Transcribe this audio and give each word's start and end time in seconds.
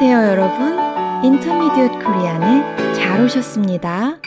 안녕하세요, 0.00 0.30
여러분. 0.30 1.24
인터미디엇 1.24 1.90
코리안에 1.94 2.94
잘 2.94 3.20
오셨습니다. 3.20 4.20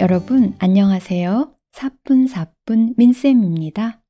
여러분, 0.00 0.56
안녕하세요. 0.58 1.54
사뿐사뿐 1.70 2.94
민쌤입니다. 2.96 4.02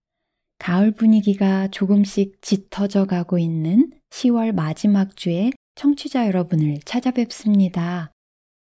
가을 0.59 0.93
분위기가 0.93 1.69
조금씩 1.69 2.41
짙어져 2.41 3.05
가고 3.05 3.37
있는 3.37 3.91
10월 4.09 4.53
마지막 4.53 5.19
주에 5.19 5.51
청취자 5.75 6.29
여러분을 6.29 6.79
찾아뵙습니다. 6.87 8.11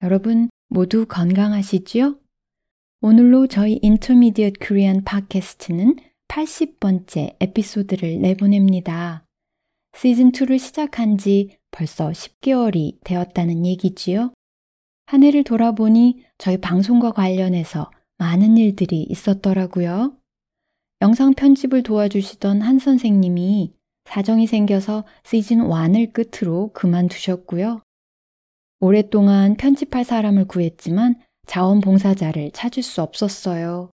여러분 0.03 0.49
모두 0.73 1.05
건강하시지요? 1.05 2.17
오늘로 3.01 3.47
저희 3.47 3.77
인터미디엇 3.81 4.53
코리안 4.65 5.03
팟캐스트는 5.03 5.97
80번째 6.29 7.35
에피소드를 7.41 8.21
내보냅니다. 8.21 9.25
시즌2를 9.91 10.57
시작한 10.57 11.17
지 11.17 11.57
벌써 11.71 12.11
10개월이 12.11 13.03
되었다는 13.03 13.65
얘기지요? 13.65 14.33
한 15.07 15.23
해를 15.23 15.43
돌아보니 15.43 16.23
저희 16.37 16.55
방송과 16.55 17.11
관련해서 17.11 17.91
많은 18.17 18.55
일들이 18.55 19.05
있었더라고요. 19.09 20.15
영상 21.01 21.33
편집을 21.33 21.83
도와주시던 21.83 22.61
한 22.61 22.79
선생님이 22.79 23.73
사정이 24.05 24.47
생겨서 24.47 25.03
시즌 25.25 25.57
1을 25.57 26.13
끝으로 26.13 26.71
그만두셨고요. 26.73 27.81
오랫동안 28.81 29.55
편집할 29.57 30.03
사람을 30.03 30.45
구했지만 30.45 31.21
자원봉사자를 31.45 32.49
찾을 32.51 32.81
수 32.81 33.03
없었어요. 33.03 33.91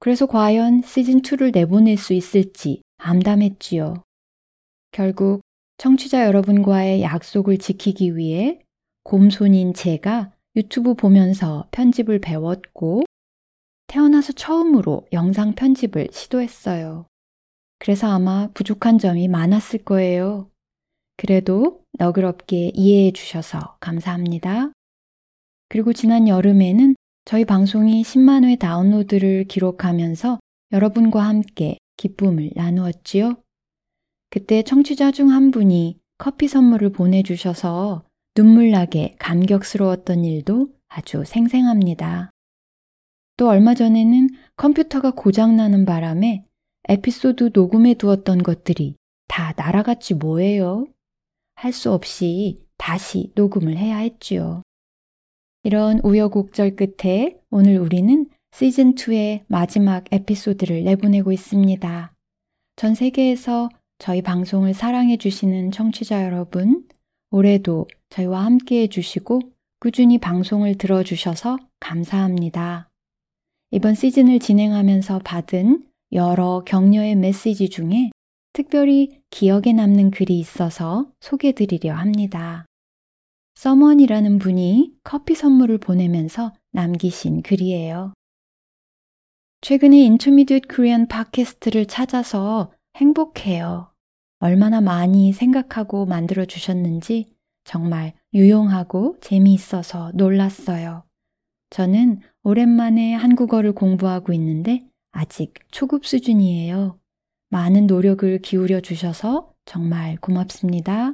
그래서 0.00 0.26
과연 0.26 0.82
시즌2를 0.82 1.52
내보낼 1.52 1.96
수 1.96 2.12
있을지 2.14 2.82
암담했지요. 2.98 4.02
결국 4.90 5.42
청취자 5.78 6.26
여러분과의 6.26 7.02
약속을 7.02 7.58
지키기 7.58 8.16
위해 8.16 8.60
곰손인 9.04 9.72
제가 9.72 10.32
유튜브 10.56 10.94
보면서 10.94 11.68
편집을 11.70 12.18
배웠고 12.18 13.04
태어나서 13.86 14.32
처음으로 14.32 15.06
영상 15.12 15.54
편집을 15.54 16.08
시도했어요. 16.10 17.06
그래서 17.78 18.08
아마 18.08 18.48
부족한 18.52 18.98
점이 18.98 19.28
많았을 19.28 19.84
거예요. 19.84 20.50
그래도 21.18 21.82
너그럽게 21.98 22.70
이해해 22.74 23.10
주셔서 23.12 23.76
감사합니다. 23.80 24.70
그리고 25.68 25.92
지난 25.92 26.28
여름에는 26.28 26.94
저희 27.24 27.44
방송이 27.44 28.02
10만 28.02 28.44
회 28.44 28.56
다운로드를 28.56 29.44
기록하면서 29.44 30.38
여러분과 30.72 31.22
함께 31.22 31.76
기쁨을 31.96 32.52
나누었지요. 32.54 33.34
그때 34.30 34.62
청취자 34.62 35.10
중 35.10 35.30
한 35.30 35.50
분이 35.50 35.98
커피 36.18 36.46
선물을 36.48 36.90
보내주셔서 36.92 38.04
눈물나게 38.36 39.16
감격스러웠던 39.18 40.24
일도 40.24 40.68
아주 40.88 41.24
생생합니다. 41.26 42.30
또 43.36 43.48
얼마 43.48 43.74
전에는 43.74 44.28
컴퓨터가 44.56 45.10
고장나는 45.12 45.84
바람에 45.84 46.44
에피소드 46.88 47.50
녹음해 47.52 47.94
두었던 47.94 48.42
것들이 48.42 48.94
다 49.26 49.52
날아갔지 49.56 50.14
뭐예요. 50.14 50.86
할 51.58 51.72
수 51.72 51.92
없이 51.92 52.64
다시 52.76 53.32
녹음을 53.34 53.76
해야 53.76 53.96
했지요. 53.98 54.62
이런 55.64 55.98
우여곡절 56.04 56.76
끝에 56.76 57.36
오늘 57.50 57.78
우리는 57.78 58.26
시즌2의 58.52 59.42
마지막 59.48 60.04
에피소드를 60.12 60.84
내보내고 60.84 61.32
있습니다. 61.32 62.14
전 62.76 62.94
세계에서 62.94 63.68
저희 63.98 64.22
방송을 64.22 64.72
사랑해주시는 64.72 65.72
청취자 65.72 66.24
여러분, 66.24 66.86
올해도 67.32 67.88
저희와 68.10 68.44
함께 68.44 68.82
해주시고 68.82 69.40
꾸준히 69.80 70.18
방송을 70.18 70.78
들어주셔서 70.78 71.58
감사합니다. 71.80 72.88
이번 73.72 73.96
시즌을 73.96 74.38
진행하면서 74.38 75.22
받은 75.24 75.84
여러 76.12 76.62
격려의 76.64 77.16
메시지 77.16 77.68
중에 77.68 78.10
특별히 78.58 79.20
기억에 79.30 79.72
남는 79.72 80.10
글이 80.10 80.36
있어서 80.36 81.12
소개 81.20 81.52
드리려 81.52 81.94
합니다. 81.94 82.66
서먼이라는 83.54 84.40
분이 84.40 84.94
커피 85.04 85.36
선물을 85.36 85.78
보내면서 85.78 86.52
남기신 86.72 87.42
글이에요. 87.42 88.14
최근에 89.60 89.98
인터미디엇 89.98 90.62
코리안 90.68 91.06
팟캐스트를 91.06 91.86
찾아서 91.86 92.72
행복해요. 92.96 93.92
얼마나 94.40 94.80
많이 94.80 95.32
생각하고 95.32 96.04
만들어 96.06 96.44
주셨는지 96.44 97.26
정말 97.62 98.12
유용하고 98.34 99.18
재미있어서 99.20 100.10
놀랐어요. 100.14 101.04
저는 101.70 102.22
오랜만에 102.42 103.14
한국어를 103.14 103.70
공부하고 103.70 104.32
있는데 104.32 104.80
아직 105.12 105.54
초급 105.70 106.04
수준이에요. 106.04 106.98
많은 107.50 107.86
노력을 107.86 108.38
기울여 108.40 108.80
주셔서 108.80 109.52
정말 109.64 110.16
고맙습니다. 110.20 111.12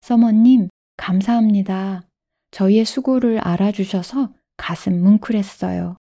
서머님, 0.00 0.68
감사합니다. 0.96 2.02
저희의 2.50 2.84
수고를 2.84 3.38
알아주셔서 3.38 4.32
가슴 4.56 5.02
뭉클했어요. 5.02 5.96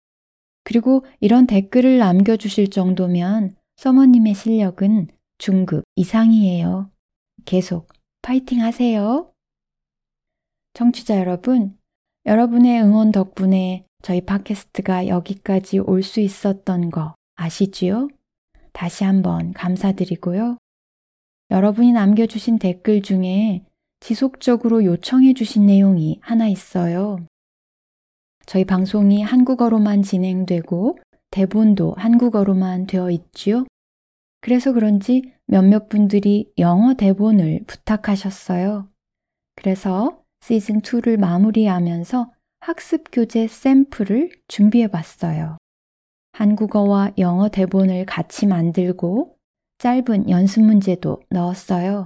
그리고 0.63 1.05
이런 1.19 1.47
댓글을 1.47 1.97
남겨주실 1.97 2.69
정도면 2.69 3.55
서머님의 3.77 4.35
실력은 4.35 5.07
중급 5.38 5.83
이상이에요. 5.95 6.89
계속 7.45 7.91
파이팅 8.21 8.61
하세요. 8.61 9.31
청취자 10.73 11.19
여러분, 11.19 11.77
여러분의 12.25 12.81
응원 12.81 13.11
덕분에 13.11 13.85
저희 14.01 14.21
팟캐스트가 14.21 15.07
여기까지 15.07 15.79
올 15.79 16.03
수 16.03 16.19
있었던 16.19 16.89
거 16.91 17.15
아시지요? 17.35 18.07
다시 18.73 19.03
한번 19.03 19.53
감사드리고요. 19.53 20.57
여러분이 21.51 21.94
남겨주신 21.94 22.59
댓글 22.59 23.01
중에 23.01 23.63
지속적으로 24.00 24.84
요청해 24.84 25.34
주신 25.34 25.66
내용이 25.67 26.19
하나 26.22 26.47
있어요. 26.47 27.17
저희 28.45 28.66
방송이 28.66 29.22
한국어로만 29.22 30.01
진행되고 30.01 30.97
대본도 31.31 31.94
한국어로만 31.97 32.88
되어 32.88 33.09
있지요. 33.12 33.66
그래서 34.41 34.73
그런지 34.73 35.22
몇몇 35.47 35.88
분들이 35.88 36.51
영어 36.57 36.95
대본을 36.95 37.63
부탁하셨어요. 37.66 38.89
그래서 39.56 40.19
시즌 40.41 40.81
2를 40.81 41.17
마무리하면서 41.17 42.29
학습 42.59 43.06
교재 43.12 43.47
샘플을 43.47 44.31
준비해 44.47 44.88
봤어요. 44.88 45.57
한국어와 46.33 47.13
영어 47.19 47.47
대본을 47.47 48.05
같이 48.05 48.45
만들고 48.47 49.38
짧은 49.77 50.29
연습 50.29 50.61
문제도 50.61 51.21
넣었어요. 51.29 52.05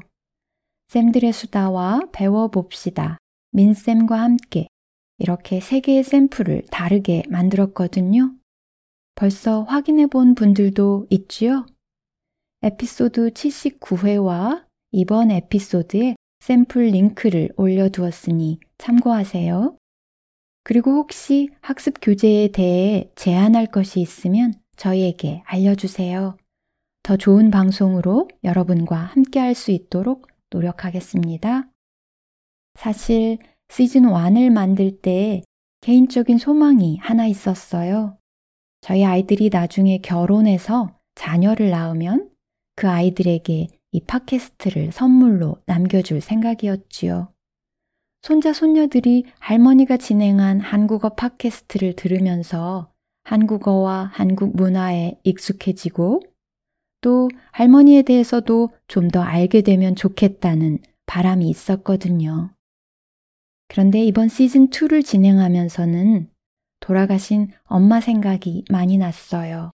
쌤들의 0.90 1.32
수다와 1.34 2.02
배워봅시다. 2.12 3.18
민쌤과 3.52 4.20
함께 4.20 4.68
이렇게 5.18 5.60
세 5.60 5.80
개의 5.80 6.04
샘플을 6.04 6.64
다르게 6.70 7.24
만들었거든요. 7.30 8.34
벌써 9.16 9.64
확인해 9.64 10.08
본 10.08 10.36
분들도 10.36 11.08
있지요? 11.10 11.66
에피소드 12.62 13.32
79회와 13.32 14.66
이번 14.92 15.32
에피소드에 15.32 16.16
샘플 16.40 16.84
링크를 16.88 17.50
올려두었으니 17.58 18.60
참고하세요. 18.78 19.78
그리고 20.68 20.96
혹시 20.96 21.48
학습 21.62 21.94
교재에 22.02 22.50
대해 22.50 23.10
제안할 23.16 23.68
것이 23.68 24.02
있으면 24.02 24.54
저희에게 24.76 25.42
알려주세요. 25.46 26.36
더 27.04 27.16
좋은 27.16 27.52
방송으로 27.52 28.28
여러분과 28.44 28.98
함께 28.98 29.40
할 29.40 29.56
수 29.56 29.72
있도록 29.72 30.28
노력하겠습니다. 30.50 31.70
사실 32.76 33.38
시즌 33.70 34.02
1을 34.02 34.52
만들 34.52 35.00
때 35.00 35.42
개인적인 35.80 36.38
소망이 36.38 36.98
하나 36.98 37.28
있었어요. 37.28 38.18
저희 38.82 39.06
아이들이 39.06 39.50
나중에 39.50 40.00
결혼해서 40.00 41.00
자녀를 41.16 41.70
낳으면 41.70 42.30
그 42.76 42.90
아이들에게 42.90 43.68
이 43.94 44.02
팟캐스트를 44.02 44.92
선물로 44.92 45.62
남겨줄 45.66 46.20
생각이었지요. 46.20 47.32
손자, 48.22 48.52
손녀들이 48.52 49.26
할머니가 49.40 49.98
진행한 49.98 50.60
한국어 50.60 51.10
팟캐스트를 51.10 51.96
들으면서 51.96 52.92
한국어와 53.24 54.12
한국 54.14 54.56
문화에 54.56 55.20
익숙해지고 55.24 56.22
또 57.02 57.30
할머니에 57.52 58.02
대해서도 58.02 58.70
좀 58.88 59.10
더 59.10 59.22
알게 59.22 59.62
되면 59.62 59.96
좋겠다는 59.96 60.80
바람이 61.06 61.48
있었거든요. 61.50 62.52
그런데 63.70 64.04
이번 64.04 64.28
시즌 64.30 64.70
2를 64.70 65.06
진행하면서는 65.06 66.30
돌아가신 66.80 67.52
엄마 67.66 68.02
생각이 68.02 68.66
많이 68.70 68.98
났어요. 68.98 69.72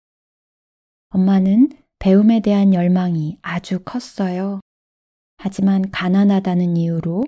엄마는 1.09 1.69
배움에 1.99 2.39
대한 2.39 2.73
열망이 2.73 3.37
아주 3.41 3.79
컸어요. 3.83 4.59
하지만 5.37 5.89
가난하다는 5.91 6.77
이유로, 6.77 7.25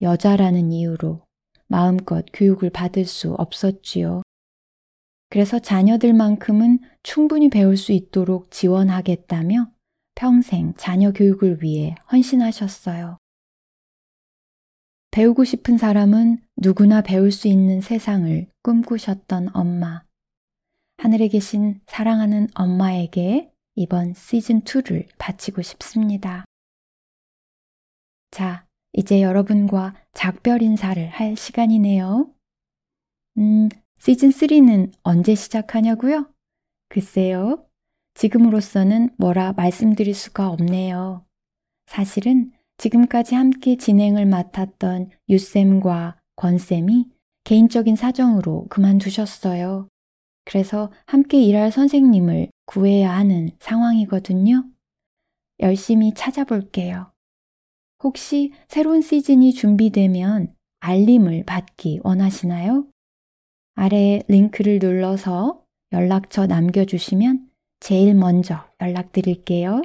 여자라는 0.00 0.72
이유로 0.72 1.22
마음껏 1.66 2.24
교육을 2.32 2.70
받을 2.70 3.04
수 3.04 3.34
없었지요. 3.34 4.22
그래서 5.30 5.58
자녀들만큼은 5.58 6.78
충분히 7.02 7.50
배울 7.50 7.76
수 7.76 7.92
있도록 7.92 8.50
지원하겠다며 8.50 9.70
평생 10.14 10.72
자녀 10.74 11.12
교육을 11.12 11.62
위해 11.62 11.94
헌신하셨어요. 12.10 13.18
배우고 15.10 15.44
싶은 15.44 15.78
사람은 15.78 16.38
누구나 16.56 17.02
배울 17.02 17.32
수 17.32 17.48
있는 17.48 17.80
세상을 17.80 18.46
꿈꾸셨던 18.62 19.50
엄마. 19.54 20.04
하늘에 20.98 21.28
계신 21.28 21.80
사랑하는 21.86 22.48
엄마에게 22.54 23.52
이번 23.74 24.12
시즌2를 24.14 25.06
바치고 25.18 25.62
싶습니다. 25.62 26.44
자, 28.30 28.67
이제 28.92 29.22
여러분과 29.22 29.94
작별 30.12 30.62
인사를 30.62 31.08
할 31.08 31.36
시간이네요. 31.36 32.30
음, 33.38 33.68
시즌 33.98 34.30
3는 34.30 34.92
언제 35.02 35.34
시작하냐고요? 35.34 36.28
글쎄요. 36.88 37.64
지금으로서는 38.14 39.10
뭐라 39.18 39.52
말씀드릴 39.52 40.14
수가 40.14 40.48
없네요. 40.50 41.24
사실은 41.86 42.52
지금까지 42.78 43.34
함께 43.34 43.76
진행을 43.76 44.26
맡았던 44.26 45.10
유쌤과 45.28 46.20
권쌤이 46.36 47.06
개인적인 47.44 47.96
사정으로 47.96 48.66
그만두셨어요. 48.68 49.88
그래서 50.44 50.90
함께 51.06 51.42
일할 51.42 51.70
선생님을 51.70 52.50
구해야 52.66 53.14
하는 53.14 53.50
상황이거든요. 53.60 54.64
열심히 55.60 56.14
찾아볼게요. 56.14 57.12
혹시 58.02 58.52
새로운 58.68 59.02
시즌이 59.02 59.52
준비되면 59.52 60.54
알림을 60.80 61.44
받기 61.44 62.00
원하시나요? 62.04 62.86
아래 63.74 64.22
링크를 64.28 64.78
눌러서 64.80 65.62
연락처 65.92 66.46
남겨주시면 66.46 67.48
제일 67.80 68.14
먼저 68.14 68.64
연락드릴게요. 68.80 69.82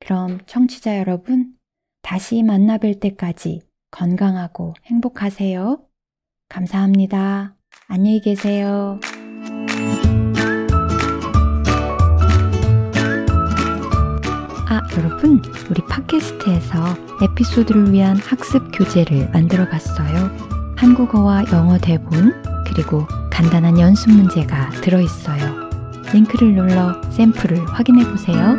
그럼 0.00 0.40
청취자 0.46 0.98
여러분, 0.98 1.56
다시 2.02 2.36
만나뵐 2.36 3.00
때까지 3.00 3.62
건강하고 3.90 4.74
행복하세요. 4.84 5.82
감사합니다. 6.48 7.56
안녕히 7.88 8.20
계세요. 8.20 9.00
여러분, 14.96 15.42
우리 15.70 15.82
팟캐스트에서 15.86 16.96
에피소드를 17.22 17.92
위한 17.92 18.16
학습 18.16 18.70
교재를 18.72 19.30
만들어 19.32 19.68
봤어요. 19.68 20.30
한국어와 20.76 21.44
영어 21.52 21.78
대본, 21.78 22.32
그리고 22.66 23.06
간단한 23.30 23.78
연습 23.78 24.10
문제가 24.10 24.70
들어있어요. 24.70 25.68
링크를 26.12 26.54
눌러 26.54 27.00
샘플을 27.10 27.66
확인해 27.66 28.08
보세요. 28.10 28.56